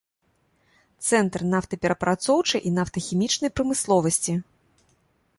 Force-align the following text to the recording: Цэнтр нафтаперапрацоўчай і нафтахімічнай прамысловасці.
Цэнтр 1.09 1.43
нафтаперапрацоўчай 1.51 2.61
і 2.69 2.71
нафтахімічнай 2.77 3.53
прамысловасці. 3.57 4.33